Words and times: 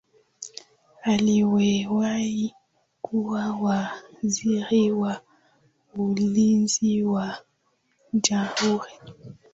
aliyewahi 1.01 2.53
kuwa 3.01 3.55
waziri 3.55 4.91
wa 4.91 5.21
ulinzi 5.95 7.03
wa 7.03 7.37
jamhuri 8.13 8.91